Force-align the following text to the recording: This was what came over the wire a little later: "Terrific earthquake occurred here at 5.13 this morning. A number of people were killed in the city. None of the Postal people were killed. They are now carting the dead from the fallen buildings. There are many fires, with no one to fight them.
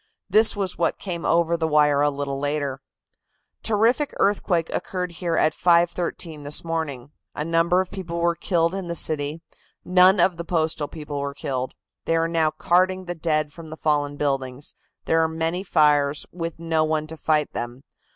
This 0.31 0.55
was 0.55 0.79
what 0.79 0.97
came 0.97 1.25
over 1.27 1.55
the 1.55 1.67
wire 1.67 2.01
a 2.01 2.09
little 2.09 2.39
later: 2.39 2.81
"Terrific 3.61 4.15
earthquake 4.17 4.67
occurred 4.73 5.11
here 5.11 5.35
at 5.35 5.53
5.13 5.53 6.43
this 6.43 6.63
morning. 6.65 7.11
A 7.35 7.45
number 7.45 7.81
of 7.81 7.91
people 7.91 8.19
were 8.19 8.33
killed 8.33 8.73
in 8.73 8.87
the 8.87 8.95
city. 8.95 9.41
None 9.85 10.19
of 10.19 10.37
the 10.37 10.43
Postal 10.43 10.87
people 10.87 11.19
were 11.19 11.35
killed. 11.35 11.75
They 12.05 12.15
are 12.15 12.27
now 12.27 12.49
carting 12.49 13.05
the 13.05 13.13
dead 13.13 13.53
from 13.53 13.67
the 13.67 13.77
fallen 13.77 14.17
buildings. 14.17 14.73
There 15.05 15.21
are 15.21 15.27
many 15.27 15.63
fires, 15.63 16.25
with 16.31 16.57
no 16.57 16.83
one 16.83 17.05
to 17.05 17.15
fight 17.15 17.53
them. 17.53 17.83